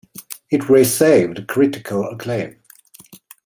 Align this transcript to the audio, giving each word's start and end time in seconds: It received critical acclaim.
It 0.49 0.67
received 0.67 1.45
critical 1.45 2.03
acclaim. 2.09 2.55